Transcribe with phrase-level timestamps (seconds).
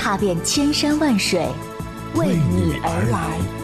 [0.00, 1.46] 踏遍千山万水，
[2.14, 3.59] 为你而来。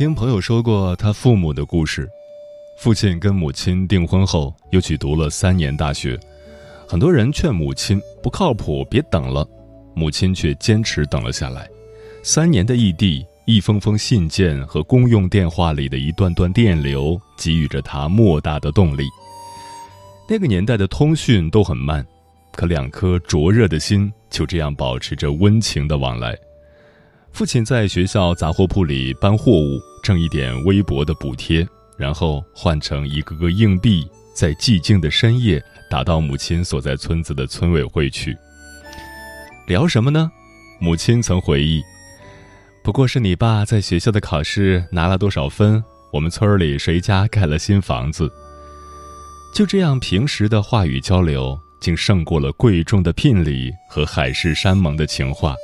[0.00, 2.08] 听朋友说过他父母的故事，
[2.78, 6.18] 父亲跟母亲订婚后又去读了三年大学，
[6.88, 9.46] 很多人劝母亲不靠谱，别等了，
[9.94, 11.68] 母亲却坚持等了下来。
[12.22, 19.04] 三年的异地，一封封信件和公用电话里的一段段电流，给予着他莫大的动力。
[20.26, 22.02] 那个年代的通讯都很慢，
[22.52, 26.34] 可两颗灼热的心就这样保持着温情的往来。
[27.32, 38.36] 父亲在学校杂货铺里搬货物，挣一点微薄的补贴，然后换成一个个硬币，在寂静的深夜打到母亲所在村子的村委会去。
[39.66, 40.30] 聊什么呢？
[40.80, 41.80] 母亲曾回忆
[42.84, 48.30] ：“不过是你爸在学校的考试拿了多少分，我们村里谁家盖了新房子。”
[49.54, 55.54] 就这样平时的话语交流，竟胜过了贵重的聘礼和海誓山盟的情话。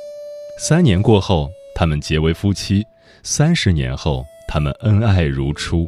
[0.59, 1.51] 三年过后。
[1.79, 2.83] 他们结为夫妻，
[3.21, 5.87] 三十年后，他们恩爱如初。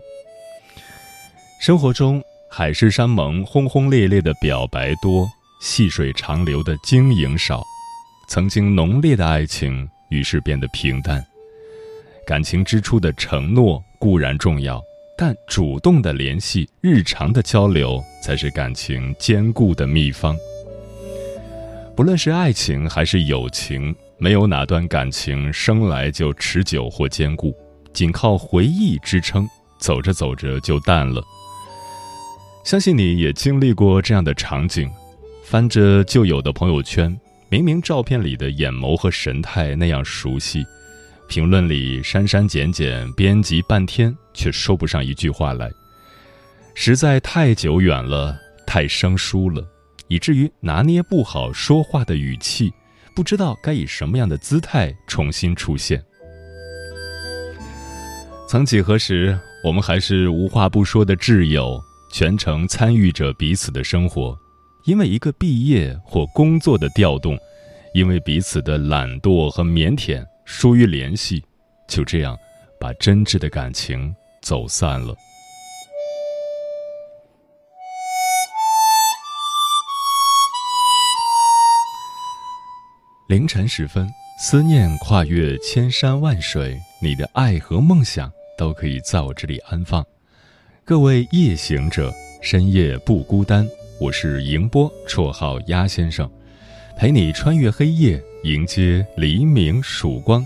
[1.59, 5.27] 生活中海誓山盟、轰轰烈烈的表白多，
[5.59, 7.63] 细水长流的经营少。
[8.29, 11.25] 曾经浓烈的爱情，于是变得平淡。
[12.23, 14.79] 感情之初的承诺固然重要，
[15.17, 20.37] 但主动的联系、日常的交流，才是感情坚固的秘方。
[21.95, 23.95] 不论是爱情还是友情。
[24.19, 27.55] 没有哪段感情生来就持久或坚固，
[27.93, 29.47] 仅靠回忆支撑，
[29.79, 31.23] 走着走着就淡了。
[32.65, 34.91] 相信你也经历过这样的场景：
[35.43, 37.17] 翻着旧有的朋友圈，
[37.49, 40.65] 明明照片里的眼眸和神态那样熟悉，
[41.29, 45.71] 评论里删删减减，编辑半天却说不上一句话来，
[46.75, 48.37] 实在太久远了，
[48.67, 49.65] 太生疏了，
[50.09, 52.73] 以至于拿捏不好说话的语气。
[53.19, 56.01] 不知道该以什么样的姿态重新出现。
[58.47, 61.77] 曾几何时，我们还是无话不说的挚友，
[62.13, 64.33] 全程参与着彼此的生活。
[64.85, 67.37] 因为一个毕业或工作的调动，
[67.93, 71.43] 因为彼此的懒惰和腼腆疏于联系，
[71.89, 72.37] 就这样
[72.79, 75.13] 把真挚的感情走散了。
[83.29, 90.03] 凌晨时分，思念跨越千山万水，你的爱和梦想都可以在我这里安放。
[90.83, 93.63] 各位夜行者，深夜不孤单。
[94.01, 96.27] 我是迎波，绰号鸭先生，
[96.97, 100.43] 陪你穿越黑夜，迎接黎明曙光。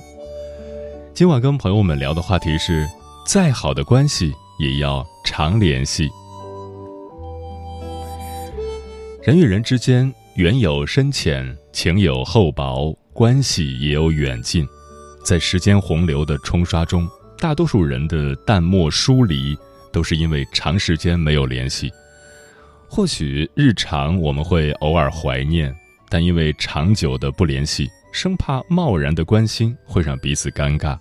[1.13, 2.85] 今晚跟朋友们聊的话题是：
[3.25, 6.09] 再好的关系也要常联系。
[9.21, 10.13] 人与人之间。
[10.35, 14.67] 缘有深浅，情有厚薄，关系也有远近。
[15.23, 17.07] 在时间洪流的冲刷中，
[17.37, 19.55] 大多数人的淡漠疏离，
[19.91, 21.91] 都是因为长时间没有联系。
[22.87, 25.71] 或许日常我们会偶尔怀念，
[26.09, 30.97] 但因为长久的不联系，生怕贸然的关心会让彼此尴尬。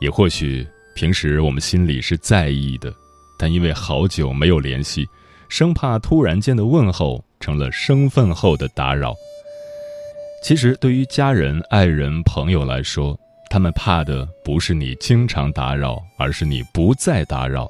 [0.00, 2.90] 也或许平时我们心里是在意的，
[3.38, 5.06] 但因为好久没有联系，
[5.50, 7.22] 生怕突然间的问候。
[7.40, 9.14] 成了生分后的打扰。
[10.42, 13.18] 其实，对于家人、爱人、朋友来说，
[13.50, 17.68] 他们怕的不是你经常打扰，而是你不再打扰。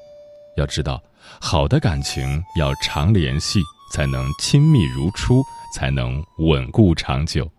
[0.57, 1.03] 要知道，
[1.41, 3.61] 好的感情要常联系，
[3.93, 5.43] 才能亲密如初，
[5.75, 7.51] 才能稳固长久。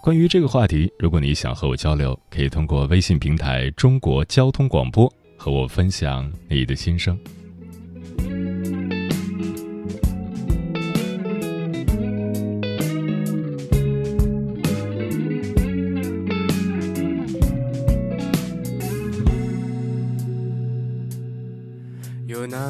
[0.00, 7.18] 关于这个话题，如果你想和我交流，可以通过微信平台“中国交通广播”和我分享你的心声。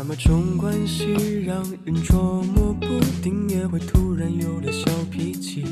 [0.01, 1.13] 那么种关系，
[1.45, 2.87] 让人捉摸不
[3.21, 5.65] 定，也会突然有了小脾气。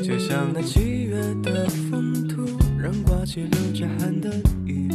[0.00, 2.46] 就像那七月的风突
[2.78, 4.32] 然刮起流着汗的
[4.64, 4.88] 雨，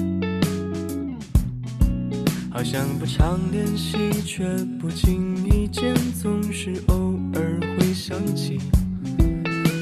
[2.50, 4.48] 好像不常联系，却
[4.80, 8.60] 不经意间总是偶尔会想起，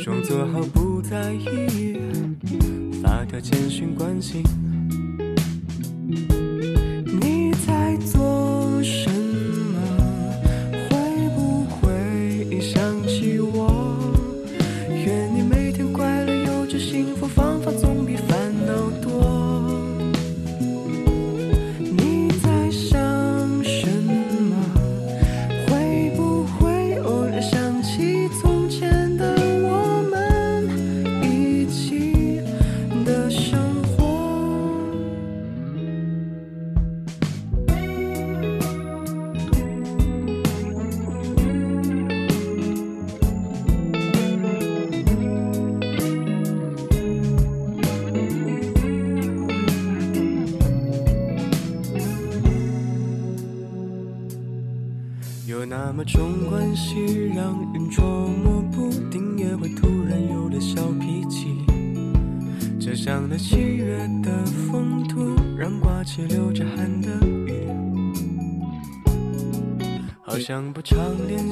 [0.04, 2.00] 装作毫不在意，
[3.04, 4.42] 发条简讯关心。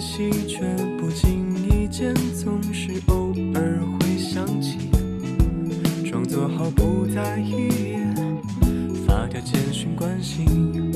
[0.01, 0.65] 惜，却
[0.97, 4.89] 不经意间总是偶尔会想起，
[6.09, 7.69] 装作毫不在意，
[9.05, 10.90] 发条简讯关心。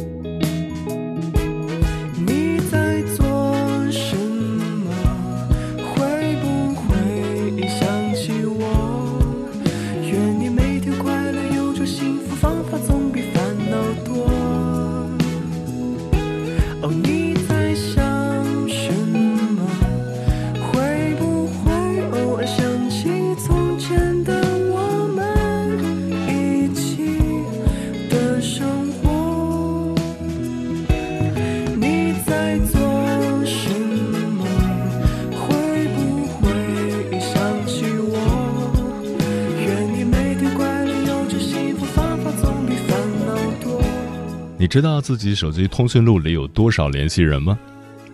[44.66, 47.56] 你知道自己手机通讯录里有多少联系人吗？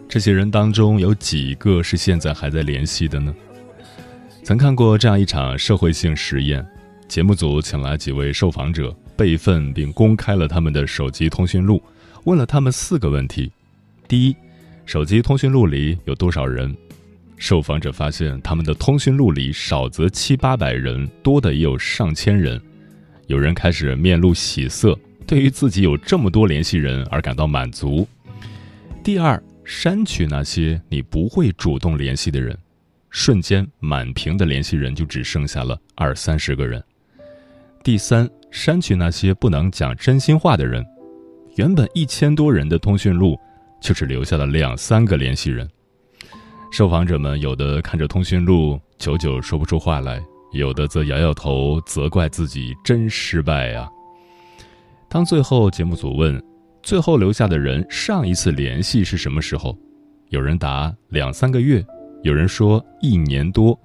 [0.09, 3.33] 这些人当中有几个是现在还在联系的呢？
[4.43, 6.61] 曾看过这样一场社会性实验，
[7.07, 11.81] 节目组请来几位受访者，备份并公开了他们的手机通讯录，
[12.25, 13.49] 问了他们四个问题：
[14.09, 14.35] 第一，
[14.85, 16.75] 手机通讯录里有多少人？
[17.37, 22.61] 受访者发现他们的通讯录里少则七八百人，多的也有上千人，
[23.27, 24.99] 有人开始面露喜色。
[25.31, 28.05] 对于自己有这么多联系人而感到满足。
[29.01, 32.53] 第二，删去那些你不会主动联系的人，
[33.09, 36.83] 瞬间满屏的联系人就只剩下了二三十个人。
[37.81, 40.85] 第三，删去那些不能讲真心话的人，
[41.55, 43.39] 原本一千多人的通讯录，
[43.81, 45.65] 就只留下了两三个联系人。
[46.73, 50.19] 受访者们有的看着通讯录，久久说不出话来；
[50.51, 53.89] 有的则摇摇头，责怪自己真失败呀。
[55.13, 56.41] 当最后节目组问，
[56.81, 59.77] 最后留下的人上一次联系是什么时候？
[60.29, 61.85] 有人答两三个月，
[62.23, 63.77] 有人说一年多，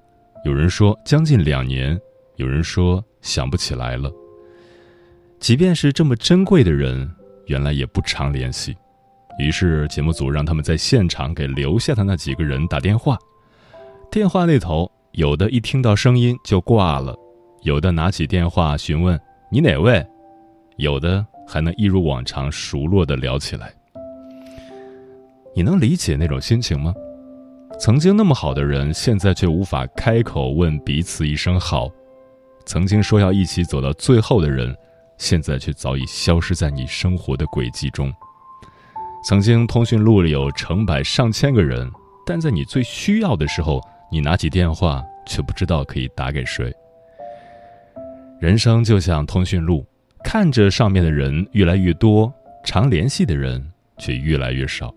[0.45, 1.99] 有人说将近两年，
[2.37, 4.09] 有人说想不起来了。
[5.37, 7.13] 即便是这么珍贵的人，
[7.47, 8.73] 原来也不常联系。
[9.37, 13.17] 于是节目组让他们在现场给留下的那几个人打电话。
[14.09, 17.13] 电话那头，有的一听到声音就挂了，
[17.63, 19.19] 有的拿起电话询问
[19.51, 20.01] 你哪位。
[20.77, 23.73] 有的还能一如往常熟络的聊起来。
[25.55, 26.93] 你能理解那种心情吗？
[27.79, 31.87] 曾经那么好的人，现在却无法开口问彼此一声好；
[32.65, 34.75] 曾经说要一起走到最后的人，
[35.17, 38.13] 现在却早已消失在你生活的轨迹中。
[39.23, 41.89] 曾经通讯录里有成百上千个人，
[42.25, 43.81] 但在你最需要的时候，
[44.11, 46.71] 你拿起电话却不知道可以打给谁。
[48.39, 49.83] 人生就像通讯录。
[50.27, 52.31] 看着上面的人越来越多，
[52.65, 53.65] 常联系的人
[53.97, 54.93] 却越来越少。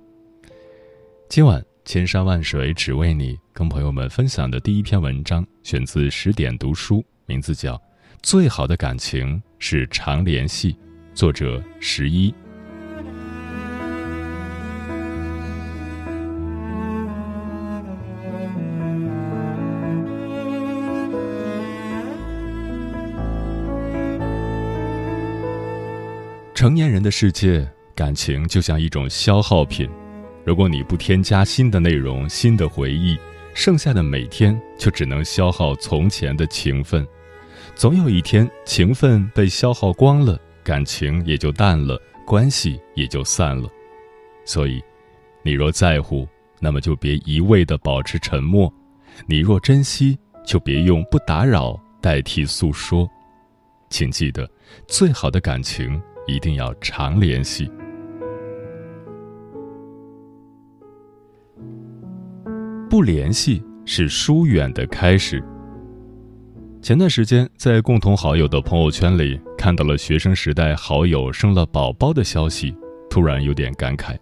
[1.29, 7.77] 今晚千山万水只为你，跟朋友们分享的第一篇文章选自十点读书，名字叫
[8.25, 10.73] 《最好的感情是常联系》，
[11.15, 12.35] 作者十一。
[26.61, 29.89] 成年人的世界感情就像一种消耗品，
[30.45, 33.17] 如果你不添加新的内容、新的回忆，
[33.55, 37.09] 剩下的每天就只能消耗从前的情分。
[37.75, 43.67] 总有一天，情分被消耗光了，感情也就淡了，关系也就散了。
[44.45, 44.83] 所以，
[45.43, 46.29] 你若在乎，
[46.61, 48.71] 那么就别一味的保持沉默；
[49.27, 53.09] 你若珍惜，就别用不打扰代替诉说。
[53.89, 54.47] 请记得，
[54.87, 57.71] 最好的感情一定要常联系。
[62.89, 65.43] 不联系是疏远的开始。
[66.83, 72.75] 前段时间，在共同好友的朋友圈里看到了学生时代好友生了宝宝的消息，
[73.09, 74.17] 突然有点感慨。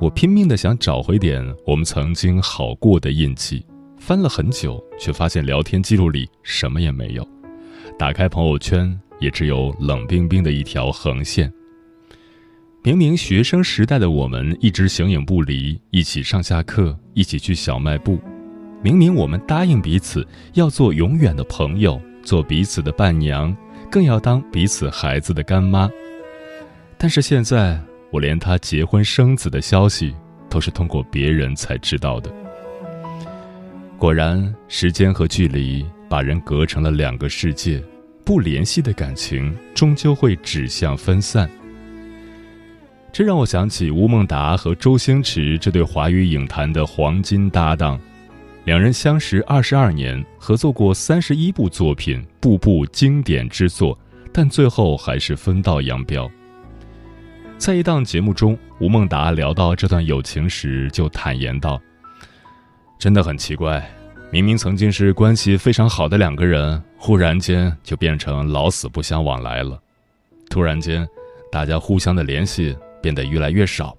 [0.00, 3.66] 我拼命的想找回点我们曾经好过的印记，
[3.98, 7.28] 翻了很久，却发现聊天记录里什么也没有。
[7.98, 11.50] 打开朋友圈，也只有冷冰冰的一条横线。
[12.82, 18.18] 明明学生时代的我们一直形影不离，一起上下课，一起去小卖部。
[18.82, 23.56] 明明我们答应彼此要做永远的朋友，做彼此的伴娘，
[23.88, 25.88] 更要当彼此孩子的干妈。
[26.98, 30.12] 但是现在，我连他结婚生子的消息
[30.50, 32.34] 都是通过别人才知道的。
[33.96, 37.80] 果然，时间和距离把人隔成了两个世界，
[38.24, 41.48] 不联系的感情终究会指向分散。
[43.12, 48.00] 这让我想起吴孟达和周星驰这对华语影坛的黄金搭档，
[48.64, 53.98] 两人相识二十二年，合作过三十一部作品，部部经典之作，
[54.32, 56.30] 但最后还是分道扬镳。
[57.58, 61.80] 在一档节目中，吴孟达聊到这段友情时，就坦言道
[62.98, 63.86] ：“真的很奇怪，
[64.32, 69.78] 明明曾经是关系非常好的两个人，忽然间就变成老死不相往来了。
[70.50, 71.06] 突然间，
[71.52, 73.96] 大家互相的联系。”变得越来越少。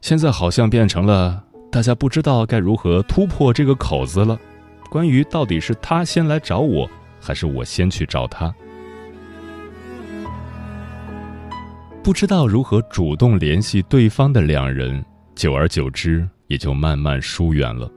[0.00, 4.40] 现在好像变成了大家不知道该如何突破这个口子了。
[4.88, 6.88] 关于到底是他先来找我，
[7.20, 8.50] 还是我先去找他，
[12.02, 17.92] 不知道如何主动联系对方的两人，久而久之也就慢慢疏远了。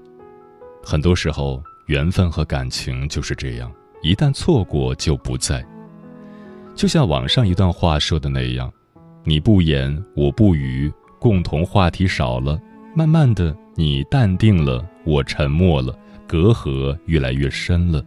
[0.88, 3.72] 很多时候，缘分和感情就是这样，
[4.04, 5.66] 一旦错过就不在。
[6.76, 8.72] 就像网上一段话说的那样。
[9.24, 12.62] 你不言，我不语，共同话题少了，
[12.96, 18.00] 慢慢的，你淡定了，我沉默了，隔阂越来越深了，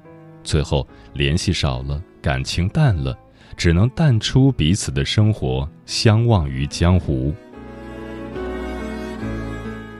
[0.44, 3.18] 最后联系少了，感情淡了，
[3.56, 7.34] 只能淡出彼此的生活，相忘于江湖。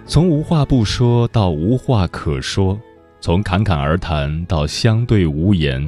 [0.09, 2.81] 从无话不说到无话可说，
[3.21, 5.87] 从侃侃而谈到相对无言，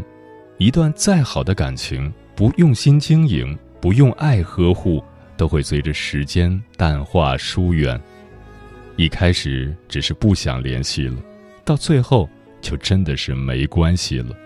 [0.59, 5.03] 一段再好的感情，不用心经营，不用爱呵护。
[5.39, 7.99] 都会随着时间淡化疏远，
[8.97, 11.17] 一开始只是不想联系了，
[11.65, 12.29] 到最后
[12.61, 14.37] 就真的是没关系了。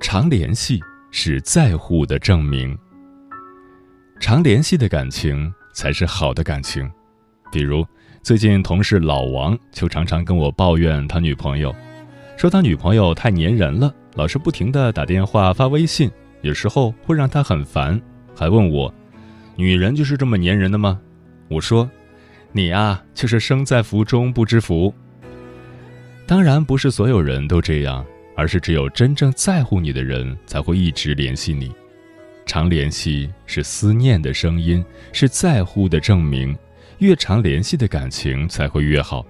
[0.00, 0.80] 常联系
[1.20, 2.78] 是在乎的证明，
[4.20, 6.88] 常联系的感情才是好的感情。
[7.50, 7.84] 比如
[8.22, 11.74] 最近同事老王就常常跟我抱怨他女朋友。
[12.36, 16.08] 说他女朋友太粘人了，老是不停的打电话发微信，
[16.42, 18.00] 有时候会让他很烦，
[18.32, 18.94] 还问我
[19.58, 21.00] ：“女人就是这么粘人的吗？”
[21.50, 21.90] 我说
[22.54, 24.94] ：“你啊，就是生在福中不知福。”
[26.28, 28.06] 当然不是所有人都这样，
[28.38, 31.72] 而是只有真正在乎你的人才会一直联系你。
[32.46, 36.56] 常联系是思念的声音，是在乎的证明，
[36.98, 39.26] 越常联系的感情才会越好。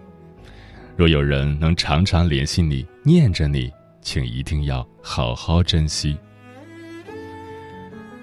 [0.94, 3.72] 若有人能常常联系你、念着你，
[4.02, 6.14] 请一定要好好珍惜。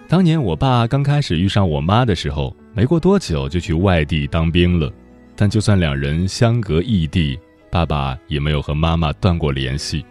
[0.07, 4.93] 当年我爸刚开始遇上我妈的时候，没过多久就去外地当兵了。
[5.35, 7.39] 但就算两人相隔异地，
[7.71, 10.05] 爸爸也没有和妈妈断过联系。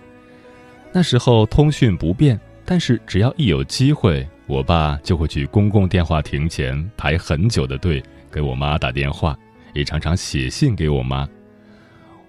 [0.96, 9.36] 那时候通讯不便，但是只要一有机会，我爸就会去公共电话亭前排很久的队给我妈打电话，
[9.72, 11.28] 也常常写信给我妈。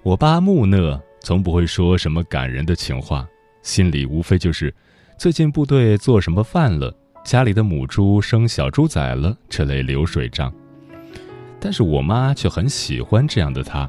[0.01, 3.27] 我爸木讷，从不会说什么感人的情话，
[3.61, 4.73] 心里无非就是
[5.15, 6.91] 最近部队做什么饭了，
[7.23, 10.51] 家里的母猪生小猪崽了这类流水账。
[11.59, 13.87] 但是我妈却很喜欢这样的他，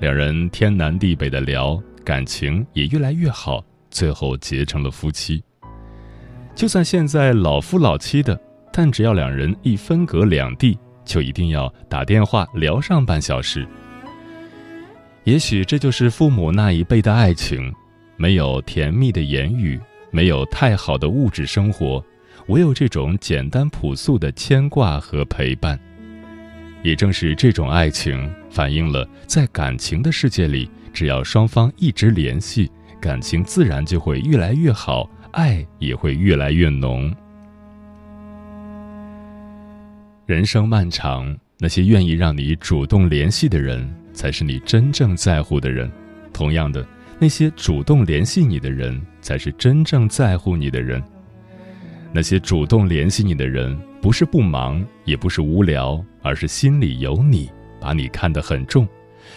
[0.00, 3.62] 两人天南地北的聊，感情也越来越好，
[3.94, 5.42] 最后结成了夫妻。
[6.54, 8.38] 就算现在老夫老妻的，
[8.72, 13.66] 但只要两人一分隔两地，就一定要打电话聊上半小时。
[15.22, 17.72] 也许这就是父母那一辈的爱情，
[18.16, 22.04] 没有甜蜜的言语，没有太好的物质生活，
[22.48, 25.78] 唯有这种简单朴素的牵挂和陪伴。
[26.82, 32.70] 也正是这种爱情，反映了在感情的世界里，只要双方一直联系，
[33.04, 37.14] 感情自然就会越来越好，爱也会越来越浓。
[40.24, 45.92] 人生漫长，那些愿意让你主动联系的人，才是你真正在乎的人。
[46.32, 46.82] 同样的，
[47.18, 51.04] 那些主动联系你的人，才是真正在乎你的人。
[52.10, 56.02] 那些主动联系你的人，不是不忙，也不是无聊。
[56.22, 58.88] 而是心里有你，把你看得很重，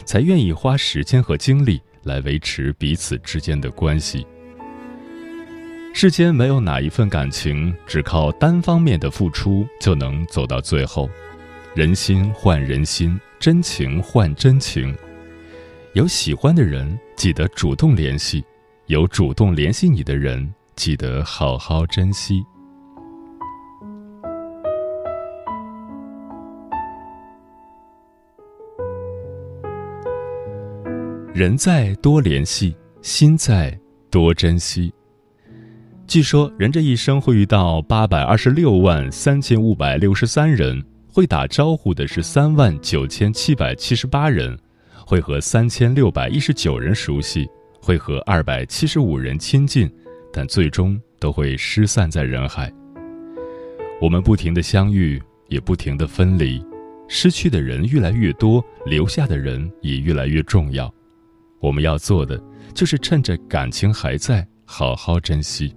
[0.06, 4.26] 才愿意花时间和精力来维持彼此之间的关系。
[5.94, 11.10] 世间没有哪一份感情只靠单方面的付出就能走到最后，
[11.76, 14.96] 人心换人心，真情换真情。
[15.94, 18.44] 有喜欢的人，记得主动联系；
[18.86, 22.44] 有主动联系你的人，记得好好珍惜。
[31.38, 33.79] 人在多联系，心在
[34.10, 34.91] 多珍惜。
[36.08, 44.58] 据说人这一生会遇到八百二十六万三千五百六十三人，会打招呼的是三万九千七百七十八人，
[45.06, 47.48] 会和三千六百一十九人熟悉，
[47.79, 49.88] 会和二百七十五人亲近，
[50.34, 52.74] 但最终都会失散在人海。
[54.01, 56.60] 我们不停的相遇，也不停的分离，
[57.08, 60.91] 失去的人越来越多，留下的人也越来越重要。
[61.60, 62.42] 我们要做的，
[62.74, 65.76] 就是趁着感情还在，好好珍惜。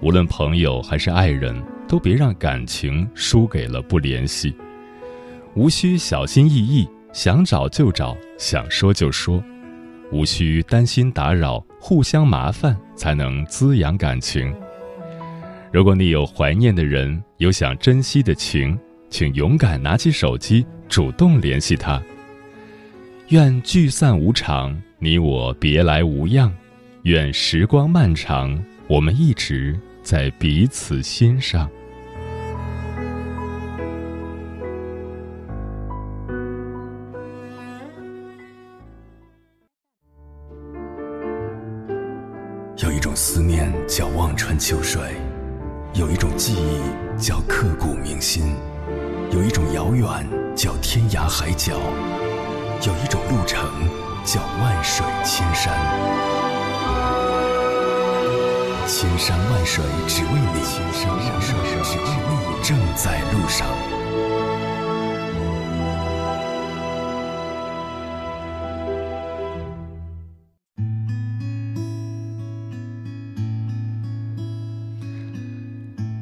[0.00, 4.54] 无论朋友还是爱人，都别让感情输给了不联系。
[5.54, 9.42] 无需小心翼翼，想找就找，想说就说，
[10.12, 14.54] 无需担心打扰，互相麻烦才能滋养感情。
[15.72, 18.78] 如果你有怀念的人，有想珍惜的情，
[19.10, 22.00] 请勇敢拿起手机，主动联系他。
[23.30, 26.48] 愿聚散无常，你我别来无恙；
[27.02, 31.68] 愿时光漫长，我们一直在彼此心上。
[42.78, 45.02] 有一种思念叫望穿秋水，
[45.94, 48.54] 有一种记忆叫刻骨铭心，
[49.32, 50.06] 有一种遥远
[50.54, 51.76] 叫天涯海角。
[52.82, 53.68] 有一种路程
[54.24, 55.74] 叫万水千山，
[58.86, 63.66] 千山万水只为你，千山万水只为你，正在路上。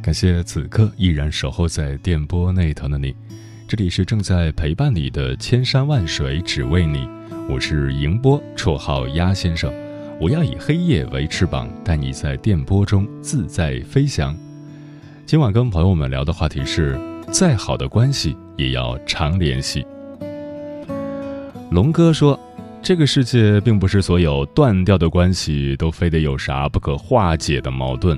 [0.03, 3.15] 感谢此刻依然守候在电波那头的你。
[3.77, 7.09] 这里是正在陪伴你的千山万水只为你，
[7.51, 9.69] 我是迎波，绰号鸭先生。
[10.21, 14.33] 我要以黑夜为翅膀，带你在电波中自在飞翔。
[15.27, 16.97] 今晚跟朋友们聊的话题是：
[17.33, 19.85] 再好的关系也要常联系。
[21.73, 22.39] 龙哥说，
[22.81, 28.17] 这个世界并不是所有断掉的关系都非得有啥不可化解的矛盾，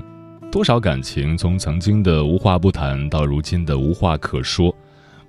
[0.51, 4.71] 多少感情从曾经的无话不谈到如今的无话可说。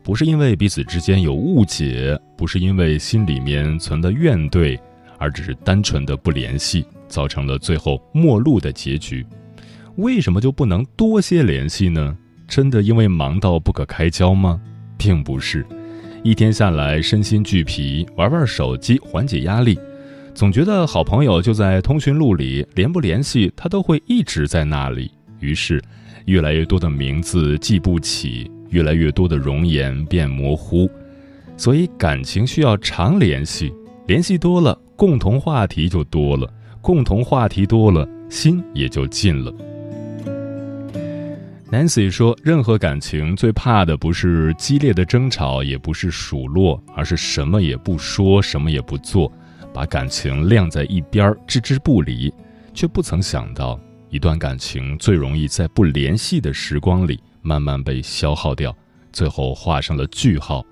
[0.08, 4.80] 不是因为彼此之间有误解，不是因为心里面存了怨怼，
[5.18, 9.22] 而只是单纯的不联系，造成了最后陌路的结局。
[9.96, 12.16] 为什么就不能多些联系呢？
[12.46, 14.58] 真的因为忙到不可开交吗？
[14.96, 15.62] 并不是，
[16.24, 19.78] 一天下来身心俱疲，玩玩手机缓解压力，
[20.34, 25.10] 总觉得好朋友就在通讯录里，连不联系他都会一直在那里。
[25.40, 25.82] 于是，
[26.24, 28.50] 越来越多的名字记不起。
[28.70, 30.90] 越来越多的容颜变模糊，
[31.56, 33.72] 所以感情需要常联系，
[34.06, 39.52] 联系多了，共同话题就多了，共同话题多了，心也就近了。
[41.70, 49.30] Nancy 说：“任何感情最怕的不是激烈的争吵，也不是数落，而是什么也不说，什么也不做，
[49.74, 52.32] 把感情晾在一边，置之不理，
[52.72, 53.78] 却不曾想到，
[54.08, 58.76] 一段感情最容易在不联系的时光里。”慢慢被消耗掉，
[59.10, 60.62] 最后画上了句号。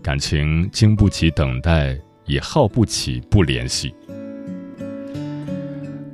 [0.00, 3.92] 感情经不起等待，也耗不起不联系。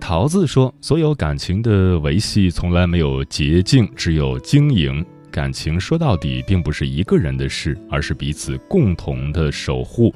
[0.01, 5.05] 桃子说：“所有感情的维系从来没有捷径，只有经营。
[5.31, 10.15] 感情说到底并不是一个人的事，而是彼此共同的守护。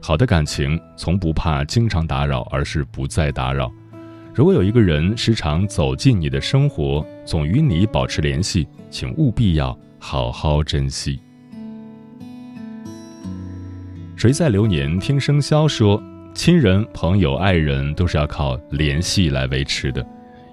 [0.00, 3.70] 好的感情从不怕经常打扰，而是不再打扰。
[4.34, 11.20] 如果有一个人时常走进你的生活，总与你保持联系，请务必要好好珍惜。
[14.16, 20.04] 谁在流年听生肖说，亲人、朋友、爱人都是要靠联系来维持的。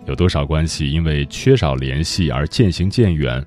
[0.06, 3.42] 有多少关系因为缺少联系而渐行渐远？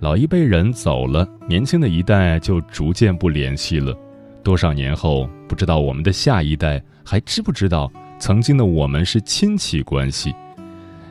[0.00, 3.96] 老一辈人走了，年轻的一代就逐渐不联系了。
[4.42, 7.90] 多少年后，不知道我们的下一代还知不知道
[8.24, 10.34] 曾经的我们是亲戚关系？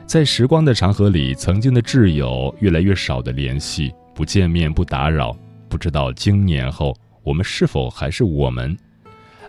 [0.04, 5.32] 在时光的长河里，曾经的挚友越来越少的联系，不见面不打扰，
[5.68, 8.76] 不知道经年后我们是否还是我们？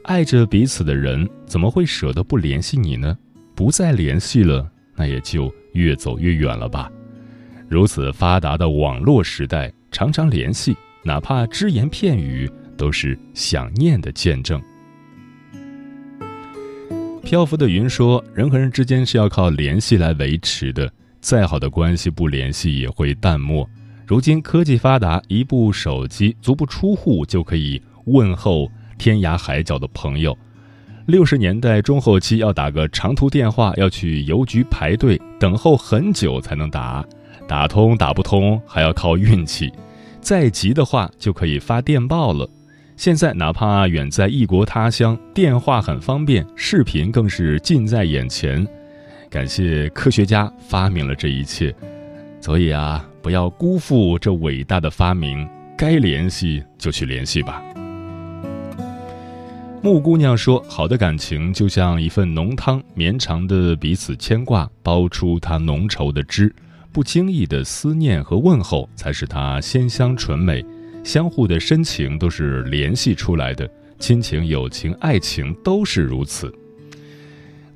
[0.04, 3.17] 爱着彼此的人，怎么会舍得不联系你呢？
[3.56, 4.71] 不再联系了。
[4.95, 6.91] 那也就越走越远了吧。
[7.67, 12.47] 如此发达的网络时代，常常联系，哪怕只言片语，
[12.78, 14.62] 都是想念的见证。
[17.26, 23.68] 漂浮的云说：“人和人之间是要靠联系来维持的，再好的关系不联系也会淡漠。
[24.06, 30.38] 如今科技发达，一部手机足不出户就可以问候天涯海角的朋友。”
[31.08, 37.04] 六十年代中后期，要打个长途电话，要去邮局排队等候很久才能打，
[37.48, 39.74] 打通打不通还要靠运气，
[40.22, 42.48] 再急的话就可以发电报了。
[42.98, 48.66] 现在哪怕远在异国他乡，电话很方便，视频更是近在眼前。
[49.30, 51.76] 感谢科学家发明了这一切，
[52.40, 55.46] 所以啊，不要辜负这伟大的发明，
[55.78, 57.62] 该联系就去联系吧。
[59.82, 66.48] 木姑娘说：“好的感情就像一份浓汤，绵长的彼此牵挂，煲出它浓稠的汁；
[66.92, 70.66] 不经意的思念和问候，才使它鲜香醇美。
[71.06, 76.52] 相互的深情都是联系出来的，亲情、友情、爱情都是如此。”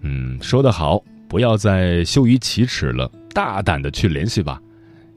[0.01, 4.59] 嗯，说得好，不要再羞于启齿了，大胆的去联系吧。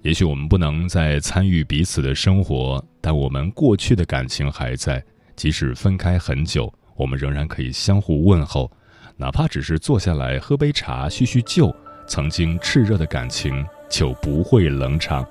[0.03, 5.03] 也许我们不能再参与彼此的生活，但我们过去的感情还在，
[5.35, 6.73] 即使分开很久。
[6.97, 8.71] 我们仍然可以相互问候，
[9.17, 11.75] 哪怕只是坐下来喝杯茶叙叙旧，
[12.07, 15.27] 曾经炽热的感情就不会冷场。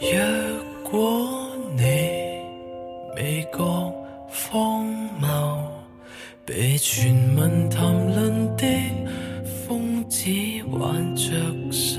[0.00, 1.43] 若果
[1.76, 1.82] 你
[3.16, 3.92] 未觉
[4.28, 4.86] 荒
[5.20, 5.28] 谬，
[6.46, 7.82] 被传闻谈
[8.14, 8.64] 论的
[9.66, 10.30] 疯子
[10.70, 11.32] 挽着
[11.72, 11.98] 手，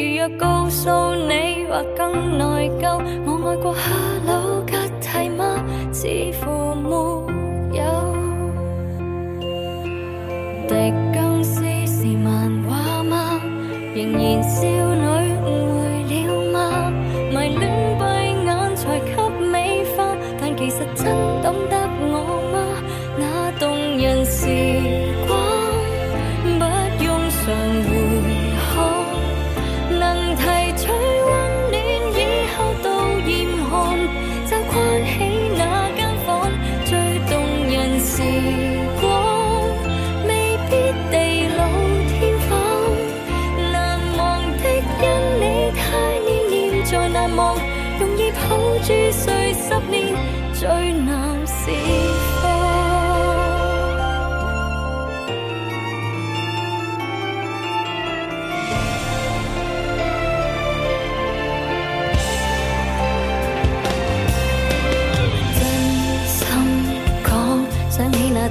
[0.00, 3.00] 如若告诉你，或更内疚。
[3.26, 3.80] 我爱过哈
[4.26, 5.62] 喽吉蒂吗？
[5.92, 6.08] 似
[6.40, 7.19] 乎没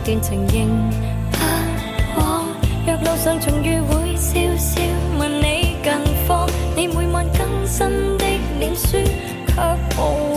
[0.05, 0.89] 段情仍
[1.31, 2.47] 不枉。
[2.85, 4.81] 若路上重遇，会笑笑
[5.17, 5.91] 问你近
[6.27, 6.47] 况。
[6.75, 8.25] 你每晚更新的
[8.59, 8.97] 脸书。
[9.59, 9.65] 却
[9.97, 10.28] 无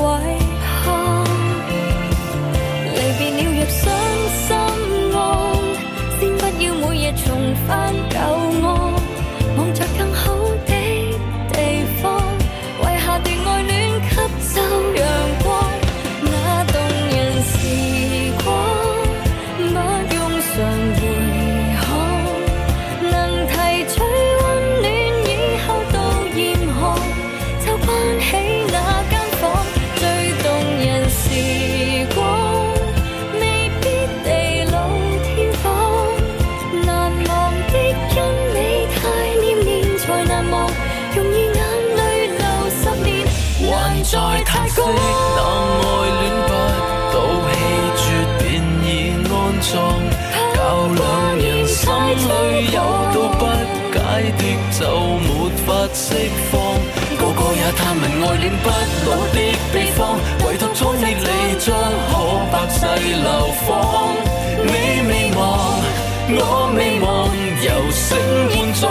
[49.72, 49.78] 教
[50.94, 52.30] 兩人心里
[52.72, 52.78] 有
[53.14, 53.42] 道不
[53.90, 53.96] 解
[54.36, 54.40] 的
[54.78, 54.80] 就
[55.18, 55.28] 没
[55.64, 56.04] 法释
[56.50, 56.52] 放。
[57.16, 58.68] 个个也探问爱恋不
[59.08, 59.38] 老的
[59.72, 60.00] 秘方，
[60.44, 61.26] 唯獨蒼熱離
[61.64, 61.66] 將
[62.10, 62.12] 可
[62.52, 63.28] 百世流
[63.66, 63.66] 芳。
[64.64, 64.68] 你
[65.08, 65.40] 未忘，
[66.28, 66.38] 我
[66.76, 67.08] 未忘，
[67.62, 68.08] 由星
[68.50, 68.82] 半再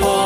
[0.00, 0.23] 旁。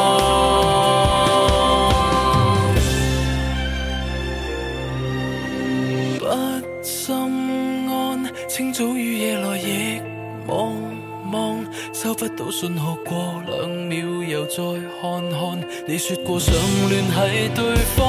[12.08, 14.56] 收不到信号，过两秒又再
[14.98, 16.54] 看看，你说过想
[16.88, 18.07] 联系对方，